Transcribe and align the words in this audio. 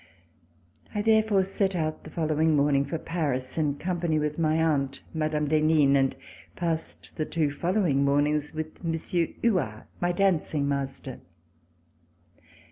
I 0.95 1.03
therefore 1.03 1.43
set 1.43 1.75
out 1.75 2.05
the 2.05 2.09
following 2.09 2.55
morning 2.55 2.85
for 2.85 2.97
Paris 2.97 3.55
In 3.55 3.75
company 3.77 4.15
w 4.15 4.31
ith 4.31 4.39
my 4.39 4.55
aunt, 4.59 5.01
Mme. 5.13 5.45
d'Henin, 5.47 5.95
and 5.95 6.15
passed 6.55 7.17
the 7.17 7.25
two 7.25 7.51
following 7.51 8.03
mornings 8.03 8.51
with 8.51 8.83
Monsieur 8.83 9.27
Huart, 9.43 9.83
my 9.99 10.11
dancing 10.11 10.67
master. 10.67 11.19